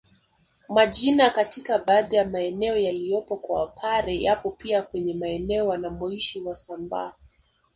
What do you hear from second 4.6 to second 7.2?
kwenye maeneo wanamoishi wasambaa